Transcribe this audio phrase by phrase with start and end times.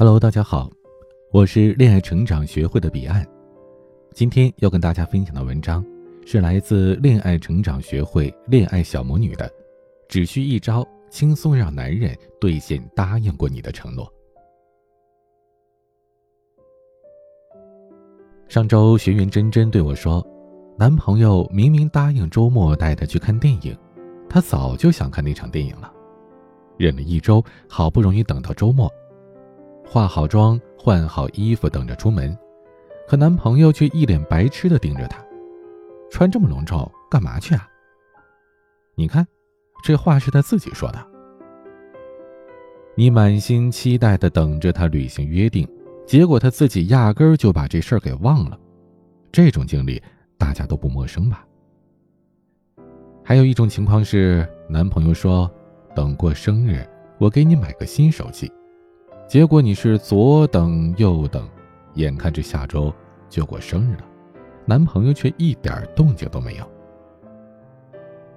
[0.00, 0.70] Hello，大家好，
[1.30, 3.22] 我是恋爱成长学会的彼岸。
[4.14, 5.84] 今天要跟大家分享的文章
[6.24, 9.52] 是来自恋爱成长学会恋爱小魔女的，
[10.08, 14.10] 只需一招，轻松让男人兑现答应过你的承诺。
[18.48, 20.26] 上周学员真真对我说，
[20.78, 23.76] 男朋友明明答应周末带她去看电影，
[24.30, 25.92] 她早就想看那场电影了，
[26.78, 28.90] 忍了一周，好不容易等到周末。
[29.92, 32.38] 化好妆，换好衣服，等着出门，
[33.08, 35.20] 可男朋友却一脸白痴的盯着她，
[36.12, 37.68] 穿这么隆重干嘛去啊？
[38.94, 39.26] 你看，
[39.82, 41.06] 这话是他自己说的。
[42.94, 45.68] 你满心期待的等着他履行约定，
[46.06, 48.56] 结果他自己压根儿就把这事儿给忘了。
[49.32, 50.00] 这种经历
[50.38, 51.44] 大家都不陌生吧？
[53.24, 55.50] 还有一种情况是，男朋友说，
[55.96, 58.48] 等过生日我给你买个新手机。
[59.30, 61.48] 结果你是左等右等，
[61.94, 62.92] 眼看着下周
[63.28, 64.04] 就过生日了，
[64.66, 66.68] 男朋友却一点动静都没有。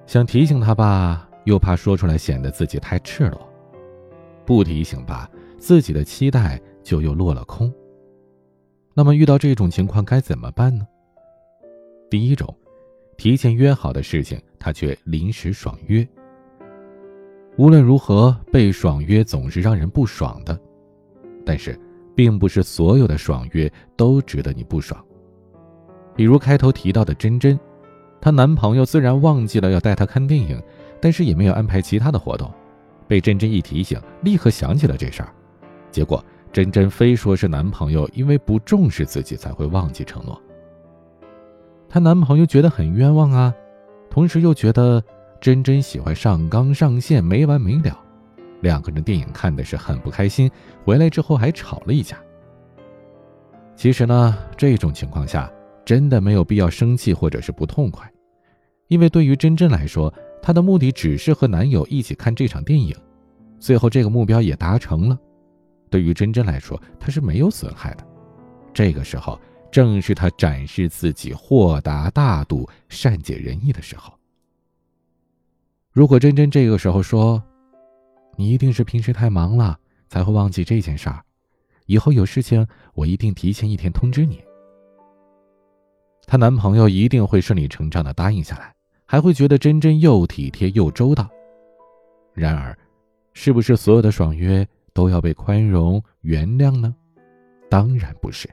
[0.05, 3.39] 想提醒他吧，又怕说出来显得自己太赤裸；
[4.45, 5.27] 不提醒吧，
[5.57, 7.73] 自己的期待就又落了空。
[8.93, 10.85] 那么遇到这种情况该怎么办呢？
[12.07, 12.55] 第一种，
[13.17, 16.07] 提前约好的事情，他却临时爽约。
[17.57, 20.55] 无论如何，被爽约总是让人不爽的。
[21.45, 21.79] 但是，
[22.15, 25.03] 并不是所有的爽约都值得你不爽。
[26.15, 27.59] 比如开头提到的真真，
[28.21, 30.61] 她男朋友虽然忘记了要带她看电影，
[31.01, 32.51] 但是也没有安排其他的活动。
[33.07, 35.29] 被真真一提醒，立刻想起了这事儿。
[35.91, 40.41] 结果真真非说是男朋友因为不重视自己才会忘记承诺。
[41.89, 43.53] 她男朋友觉得很冤枉啊，
[44.09, 45.03] 同时又觉得
[45.41, 47.99] 真真喜欢上纲上线，没完没了。
[48.63, 50.49] 两个人电影看的是很不开心，
[50.83, 52.17] 回来之后还吵了一架。
[53.75, 55.51] 其实呢，这种情况下
[55.85, 58.11] 真的没有必要生气或者是不痛快，
[58.87, 62.95] 因为对于真真来说，她的目的只是和男友一起看这场电影，
[63.59, 65.19] 最后这个目标也达成了。
[65.89, 68.07] 对于真真来说，她是没有损害的。
[68.73, 74.13] 这个时候正是她展示自己豁达大度、善解人意的时候。
[75.91, 77.43] 如果真真这个时候说，
[78.35, 79.77] 你一定是平时太忙了，
[80.09, 81.23] 才会忘记这件事儿。
[81.85, 84.43] 以后有事情，我一定提前一天通知你。
[86.25, 88.73] 她男朋友一定会顺理成章的答应下来，
[89.05, 91.29] 还会觉得真真又体贴又周到。
[92.33, 92.77] 然而，
[93.33, 96.95] 是不是所有的爽约都要被宽容原谅呢？
[97.69, 98.49] 当然不是。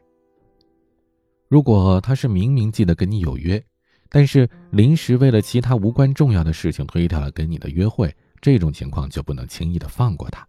[1.48, 3.62] 如果他是明明记得跟你有约，
[4.08, 8.12] 但是临时为了其他无关重要的事情推掉了跟你的约会。
[8.40, 10.46] 这种情况就不能轻易的放过他，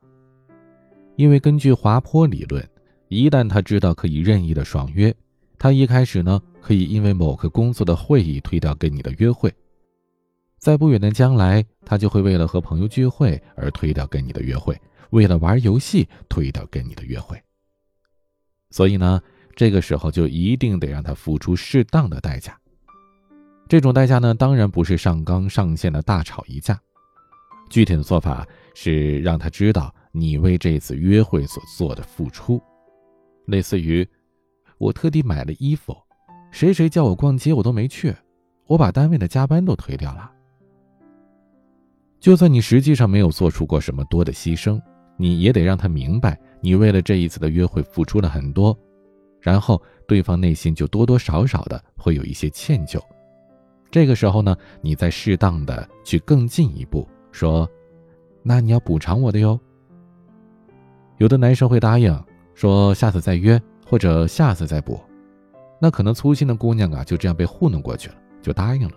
[1.16, 2.66] 因为根据滑坡理论，
[3.10, 5.14] 一旦他知道可以任意的爽约，
[5.58, 9.54] 他一开始呢可以因为某个工作的会议推掉跟你的约会，
[10.58, 14.80] 在不远的将来，他就会为了和朋友聚会而推掉跟你的约会，
[15.10, 17.38] 为了玩游戏推掉跟你的约会。
[18.70, 19.22] 所以呢，
[19.54, 22.58] 这个时候就一定得让他付出适当的代价，
[23.68, 26.80] 这种代价呢，当然不是上纲上线的大吵一架。
[27.72, 28.46] 具体的做法
[28.76, 32.62] 是让他知道你为这次约会所做的付出，
[33.46, 34.06] 类似于
[34.78, 35.96] 我特地买了衣服，
[36.52, 38.14] 谁谁叫我逛街我都没去，
[38.68, 40.30] 我把单位的加班都推掉了。
[42.20, 44.80] 就算你实际上没有做出过什么多的牺牲，
[45.16, 48.78] 你也得让他明白你为了这一次的约会付出了很多，
[49.40, 53.00] 然后对方内心就多多少少的会有一些歉疚。
[53.90, 57.08] 这个时候呢，你再适当的去更进一步。
[57.32, 57.70] 说，
[58.44, 59.60] 那你要补偿我的哟。
[61.18, 62.24] 有的男生会答应
[62.56, 65.00] 说下次再约，或者下次再补。
[65.80, 68.94] 那可能粗心的姑娘啊，就这样被糊弄过去了，就答应了，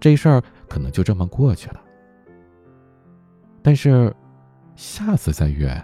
[0.00, 1.80] 这事儿可能就这么过去了。
[3.62, 4.14] 但是，
[4.76, 5.82] 下次再约，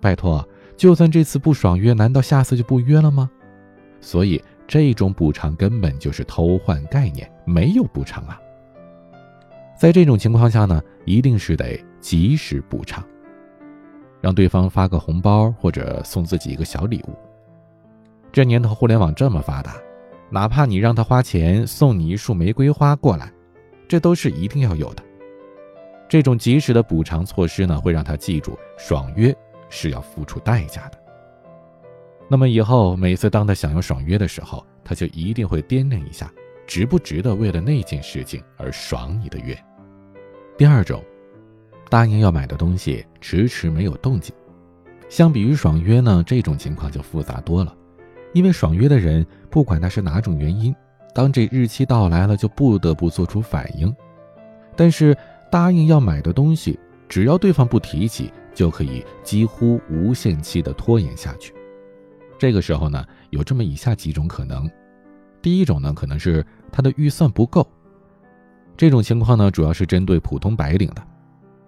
[0.00, 3.30] 拜托，就算这次不爽约，难道下次就不约了吗？
[4.00, 8.38] 所以，这种补偿根本就是偷换概念，没有补偿啊。
[9.76, 13.04] 在这种情况下呢，一定是得及时补偿，
[14.20, 17.14] 让对方发个红包或者送自己一个小礼物。
[18.32, 19.76] 这年头互联网这么发达，
[20.30, 23.32] 哪怕你让他花钱送你一束玫瑰花过来，
[23.88, 25.02] 这都是一定要有的。
[26.08, 29.34] 这种及时的补偿措施呢，会让他记住爽约
[29.68, 30.98] 是要付出代价的。
[32.28, 36.32] 那么以后每次当他想要爽约的时候，他就一定会掂量一下。
[36.66, 39.56] 值不值得为了那件事情而爽你的约？
[40.56, 41.02] 第二种，
[41.90, 44.34] 答应要买的东西迟迟没有动静，
[45.08, 47.74] 相比于爽约呢，这种情况就复杂多了。
[48.32, 50.74] 因为爽约的人，不管他是哪种原因，
[51.14, 53.94] 当这日期到来了，就不得不做出反应。
[54.76, 55.16] 但是
[55.50, 56.78] 答应要买的东西，
[57.08, 61.54] 只要对方不提起，就可以几乎无限期的拖延下去。
[62.38, 64.68] 这个时候呢，有这么以下几种可能：
[65.44, 66.42] 第一种呢，可能是
[66.72, 67.68] 他的预算不够。
[68.78, 71.06] 这种情况呢，主要是针对普通白领的，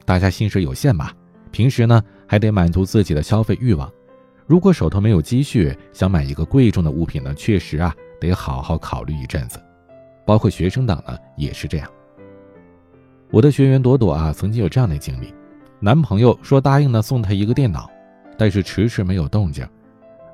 [0.06, 1.10] 大家薪水有限嘛，
[1.50, 3.92] 平时呢还得满足自己的消费欲望。
[4.46, 9.60] 如果手头没有积蓄，想买一个贵重的物品呢，确实啊得好好考虑一阵子。
[10.24, 11.86] 包括学生党呢也是这样。
[13.30, 15.34] 我的学员朵朵啊，曾经有这样的经历：
[15.80, 17.90] 男朋友说答应呢送她一个电脑，
[18.38, 19.68] 但是迟迟没有动静，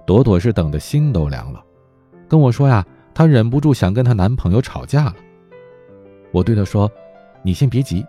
[0.07, 1.61] 朵朵是等的心都凉了，
[2.29, 5.17] 跟我说呀，她忍不住想跟她男朋友吵架了。
[6.31, 6.91] 我对她说
[7.43, 8.07] ：“你先别急，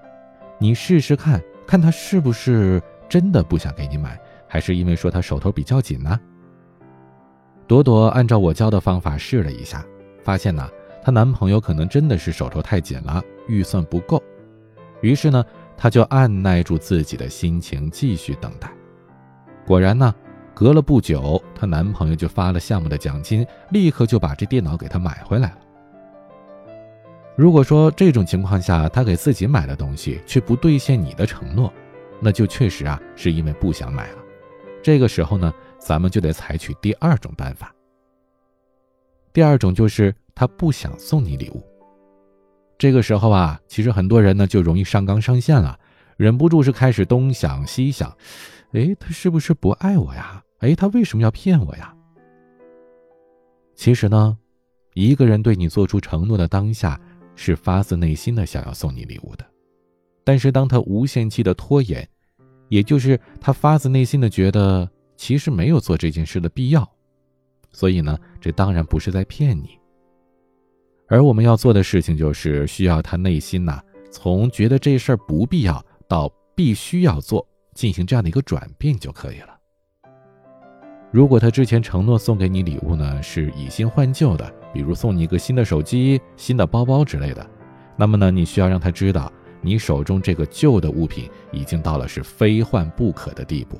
[0.59, 6.19] 你试试看看他是不是真的不想给你买。”还是因为说她手头比较紧呢。
[7.65, 9.83] 朵朵按照我教的方法试了一下，
[10.21, 10.69] 发现呢，
[11.01, 14.21] 她男朋友可能真的是手头太紧了，预算不够。
[15.01, 15.43] 于是呢，
[15.75, 18.71] 她就按耐住自己的心情，继续等待。
[19.65, 20.13] 果然呢，
[20.53, 25.57] 隔了不久，她男朋友就发了项目的奖金，立刻就把这电脑给她买回来了。
[27.35, 31.73] 如果说这种情况下，她给自己买了东西，却不兑现你的承诺，
[32.19, 34.17] 那就确实啊，是因为不想买了。
[34.83, 37.73] 这个时候呢，咱们就得采取第二种办法。
[39.31, 41.63] 第二种就是他不想送你礼物。
[42.77, 45.79] 这个时候啊，其实很多人呢就容易上纲上线了，
[46.17, 48.15] 忍不住是开始东想西想，
[48.71, 50.43] 哎，他是不是不爱我呀？
[50.59, 51.93] 哎，他为什么要骗我呀？
[53.75, 54.37] 其实呢，
[54.93, 56.99] 一个人对你做出承诺的当下，
[57.35, 59.45] 是发自内心的想要送你礼物的，
[60.23, 62.07] 但是当他无限期的拖延。
[62.69, 66.89] 也就是他发自内心的觉得，其实没有做这件事的必要，
[67.71, 69.77] 所以呢，这当然不是在骗你。
[71.07, 73.79] 而我们要做的事情，就是需要他内心呐，
[74.11, 77.43] 从觉得这事儿不必要到必须要做，
[77.73, 79.57] 进行这样的一个转变就可以了。
[81.11, 87.43] 如果他之前承诺送给你礼物呢，是以新换旧的，比如送你一个新的手机、新的包包之类的，
[87.97, 89.31] 那么呢，你需要让他知道。
[89.59, 93.79] 你手中这个旧的物品已经到了是非换不可的地步。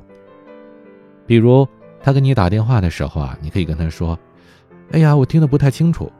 [1.28, 1.68] 比如
[2.02, 4.18] 他给你打电话的时候啊，你可以跟他说
[4.92, 6.12] ：“哎呀，我听得不太清楚。”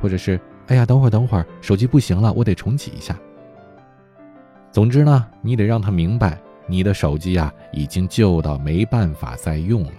[0.00, 3.18] 或者是“哎呀，等会儿等会儿，手机不行了，我得重启一下。”
[4.76, 9.92] 总之呢，你得让他明白你的手机呀已经旧到没办法再用了。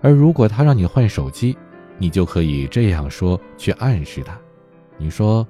[0.00, 1.58] 而如果他让你换手机，
[1.98, 4.38] 你就可以这样说去暗示他
[4.96, 5.44] ：“你说。”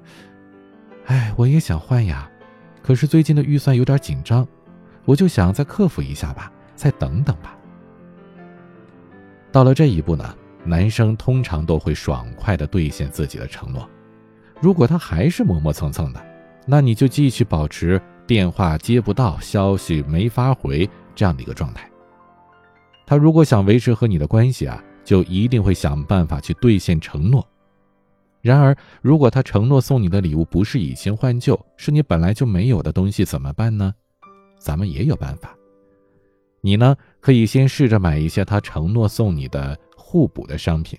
[1.05, 2.27] 哎，我也想换呀，
[2.81, 4.43] 可是最近的预算有点紧张，
[5.05, 7.55] 我就想再克服一下吧，再等等吧。
[9.51, 10.35] 到了这一步呢，
[10.65, 13.87] 男生通常都会爽快的兑现自己的承诺。
[14.59, 16.19] 如果他还是磨磨蹭蹭的，
[16.65, 21.89] 那你就继续保持电话接不到、消息没法回这样的一个状态。
[23.05, 27.45] 他如果想维持和你的关系啊，就一定会想办法去兑现承诺。
[28.41, 33.93] 然而，如果他承诺送你的礼物不是以新换旧，是你本来就没有的东西，怎么办呢？
[34.57, 35.55] 咱们也有办法。
[36.61, 40.97] 你呢，可以先试着买一些他承诺送你的互补的商品。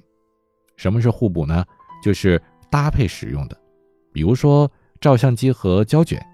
[0.76, 1.64] 什么是互补呢？
[2.02, 2.40] 就是
[2.70, 3.56] 搭配使用的，
[4.12, 4.70] 比如说
[5.02, 6.24] 照相机和胶卷，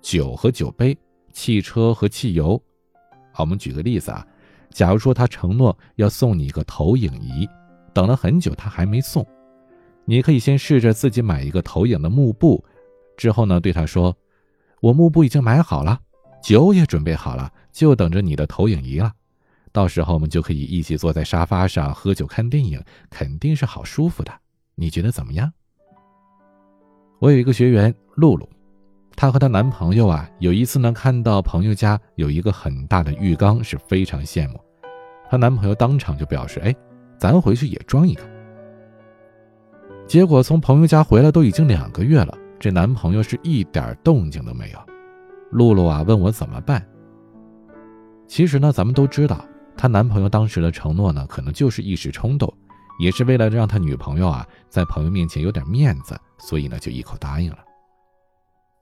[0.00, 0.96] 酒和酒杯，
[1.32, 2.50] 汽车和汽油。
[3.32, 4.24] 好，我们举个例子啊，
[4.70, 7.48] 假如说他承诺要送你一个投影仪，
[7.92, 9.26] 等了很久他还没送。
[10.04, 12.64] 你可以先试着自己买一个投影的幕布，
[13.16, 14.16] 之后呢，对他说
[14.80, 16.00] ：“我幕布已经买好了，
[16.40, 19.12] 酒也准备好了，就等着你的投影仪了。
[19.72, 24.32] 到时候我们就可以一起坐在沙发上喝酒看电影，肯定是好舒服的。
[24.76, 25.52] 你觉得怎么样？”
[27.18, 28.48] 我有一个学员露露，
[29.16, 34.60] 她和她男朋友啊，有一次呢，看到朋友家有一个很大的浴缸，是非常羡慕。
[35.30, 36.74] 她男朋友当场就表示：“哎，
[37.18, 38.22] 咱回去也装一个。”
[40.06, 44.78] 结果从朋友家回来都已经两个月了，这男朋友是一点动静都没有。
[45.50, 46.86] 露露啊，问我怎么办。
[48.28, 49.44] 其实呢，咱们都知道，
[49.76, 52.52] 她男朋友当时的承诺呢，可能就是一时冲动，
[52.98, 57.58] 也是为了让他女朋友啊在朋友面前有点面子，所以呢就一口答应了。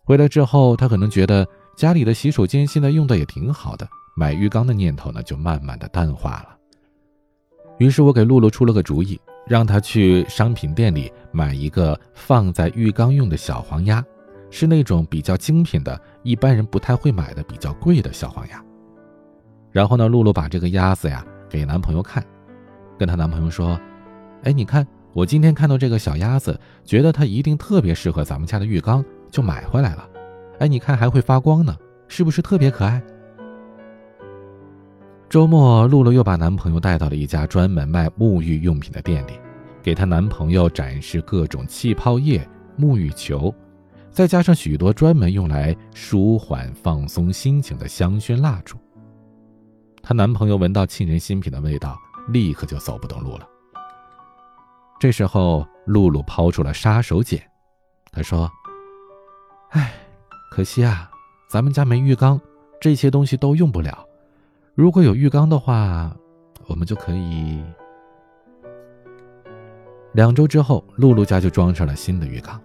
[0.04, 6.56] 回来之后，他可能觉得家里的洗手间现在用的也挺好的，买浴缸的念头呢就慢慢的淡化了。
[7.78, 9.20] 于是我给露露出了个主意。
[9.46, 14.02] 让她去商品店里买一个放在浴缸用的小黄鸭，
[14.50, 18.64] 是那种比较精品的，一般人不太会买的比较贵的小黄鸭。
[19.70, 22.24] 然后呢，露露把这个鸭子呀给男朋友看，
[22.98, 23.78] 跟她男朋友说
[24.44, 30.06] ：“哎，你看，我今天看到这个小鸭子，觉得它一定特别适合咱们家的浴缸，就买回来了。
[30.58, 31.74] 哎，你看还会发光呢，
[32.08, 33.02] 是不是特别可爱？”
[35.30, 39.32] 周末，露露又把男朋友带到了一家专门卖沐浴用品的店里，
[39.82, 42.46] 给她男朋友展示各种气泡液、
[42.78, 43.52] 沐浴球，
[44.10, 48.76] 再加上许多专门用来舒缓放松心情的香薰蜡烛。
[50.02, 51.96] 她男朋友闻到沁人心脾的味道，
[52.28, 53.48] 立刻就走不动路了。
[55.04, 57.38] 这时候，露露抛出了杀手锏，
[58.10, 58.50] 她说
[59.72, 59.92] ：“哎，
[60.50, 61.10] 可惜啊，
[61.46, 62.40] 咱们家没浴缸，
[62.80, 64.02] 这些东西都用不了。
[64.74, 66.10] 如果有浴缸的话，
[66.68, 67.62] 我们就可以……”
[70.14, 72.58] 两周之后，露露家就装上了新的浴缸。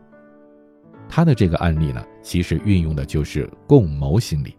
[1.09, 4.55] 她的这个案例呢，其实运用的就是共谋心理。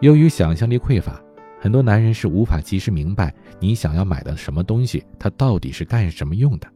[0.00, 1.22] 由于想象力匮乏。
[1.66, 6.72] 很多男人是无法及时明白你想要买的什么东西，它到底是干什么用的。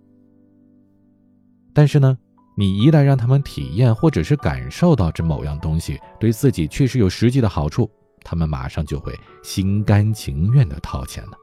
[1.73, 2.19] 但是呢，
[2.57, 7.89] 你一旦让他们体验或者是感受到这某样东西对自己确实有实际的好处，
[8.25, 11.39] 他们马上就会心甘情愿的掏钱了。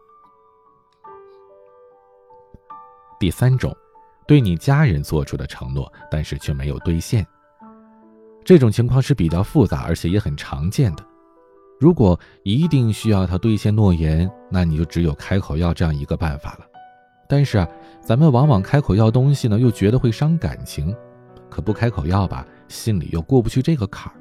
[3.17, 3.73] 第三种，
[4.27, 7.25] 对你家人做出的承诺，但是却没有兑现，
[8.43, 11.05] 这种情况是比较复杂，而且也很常见的。
[11.79, 16.65] 如果一定需要他兑现诺言，那你就只有开口要这样一个办法了。
[17.29, 17.67] 但是啊，
[18.01, 20.95] 咱们往往开口要东西呢，又觉得会伤感情，
[21.49, 24.15] 可不开口要吧，心里又过不去这个坎儿。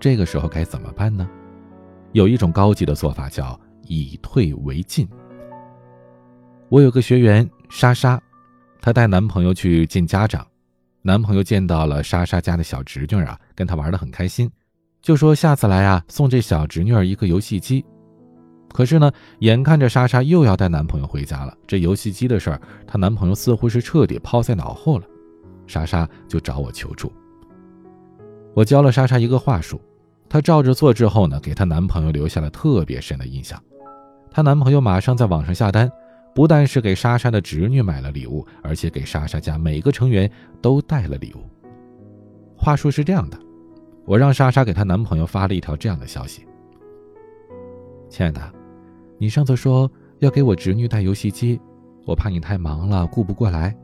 [0.00, 1.28] 这个时候该怎么办呢？
[2.12, 5.08] 有一种高级的做法叫以退为进。
[6.68, 8.20] 我有个学员莎莎，
[8.80, 10.44] 她带男朋友去见家长，
[11.02, 14.50] 男朋友见到了莎莎家的小侄女啊，跟她玩得很开心。
[15.02, 17.84] 就说下次来啊，送这小侄女儿一个游戏机。
[18.72, 25.04] 可是呢，眼看着莎莎又要带男朋友回家了，这游戏机的事儿，她男朋友似乎是彻底抛在脑后了。
[25.66, 27.12] 莎莎就找我求助。
[28.54, 29.80] 我教了莎莎一个话术，
[30.28, 33.60] 她照着做之后呢，给她男朋友留下了特别深的印象。
[34.30, 35.90] 她男朋友马上在网上下单，
[36.34, 40.30] 不但是给莎莎的侄女买了礼物，而且给莎莎家每个成员
[40.62, 41.40] 都带了礼物。
[42.56, 43.38] 话术是这样的。
[44.12, 46.46] 我让莎莎给她男朋友发了一条这样的消息
[48.10, 48.52] ：“亲爱的，
[49.16, 51.58] 你上次说要给我侄女带游戏机，
[52.04, 53.74] 我怕你太忙了顾不过来，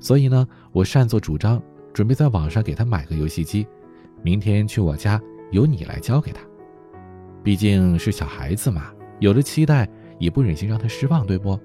[0.00, 3.66] 所以呢，我擅作主张，准备在网上给她买个游戏机，
[4.22, 6.40] 明天去我家由你来教给她。
[7.44, 9.86] 毕竟是小孩子嘛，有了期待
[10.18, 11.60] 也不忍心让她失望，对不？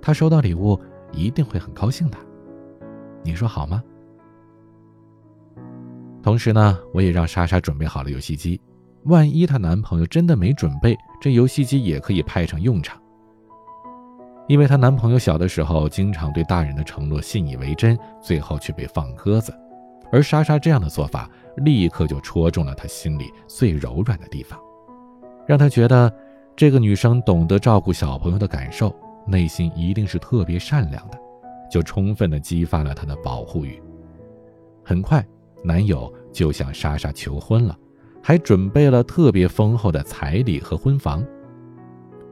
[0.00, 0.80] 她收到礼物
[1.12, 2.16] 一定会很高兴的，
[3.22, 3.84] 你说好吗？”
[6.26, 8.60] 同时呢，我也让莎莎准备好了游戏机，
[9.04, 13.00] 万一她男朋友真的没准备，这游戏机也可以派上用场。
[14.48, 19.54] 因为她男朋友小的时候经常对大人的承诺信以为真，最后却被放鸽子，
[20.10, 24.58] 而莎莎这样的做法立刻就戳中了他心里最柔软的地方，
[25.46, 26.12] 让他觉得
[26.56, 28.92] 这个女生懂得照顾小朋友的感受，
[29.28, 31.16] 内心一定是特别善良的，
[31.70, 33.80] 就充分的激发了他的保护欲。
[34.84, 35.24] 很快。
[35.66, 37.76] 男友就向莎莎求婚了，
[38.22, 41.24] 还准备了特别丰厚的彩礼和婚房。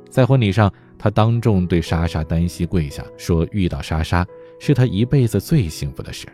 [0.09, 4.25] 在婚礼上，他当众对莎莎单膝跪下，说：“遇到莎莎
[4.61, 6.29] 是他一辈子最幸福的事。”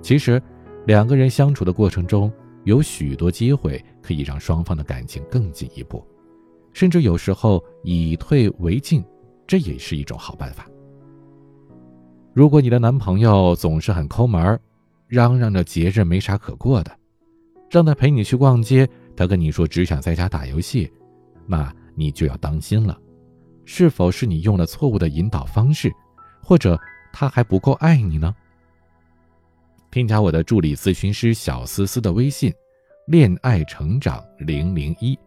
[0.00, 0.40] 其实，
[0.86, 6.06] 两个人相处的过程中，有许多机会可以让双方的感情更进一步，
[6.72, 9.04] 甚至有时候以退为进，
[9.44, 10.64] 这也是一种好办法。
[12.32, 14.60] 如果你的男朋友总是很抠门儿，
[15.08, 16.94] 嚷嚷着节日没啥可过的，
[17.70, 18.86] 让他陪你去逛街，
[19.16, 20.92] 他跟你说只想在家打游戏，
[21.46, 22.96] 那你就要当心了，
[23.64, 25.90] 是否是你用了错误的引导方式，
[26.42, 26.78] 或者
[27.10, 28.34] 他还不够爱你呢？
[29.90, 32.52] 添加我的助理咨询师小思思的微信，
[33.06, 35.18] 恋爱成长零零一，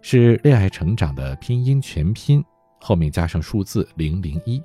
[0.00, 2.42] 是恋爱成长的拼音全拼，
[2.80, 4.62] 后面加上数字零零一，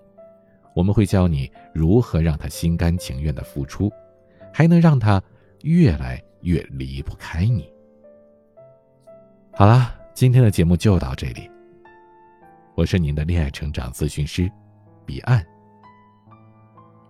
[0.73, 3.91] 我们会教你如何让他心甘情愿的付出。
[4.53, 5.21] 还能让他
[5.63, 7.67] 越来越离不开你。
[9.53, 11.49] 好了，今天的节目就到这里。
[12.75, 14.49] 我是您的恋爱成长咨询师，
[15.05, 15.43] 彼岸。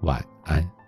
[0.02, 0.83] 晚安。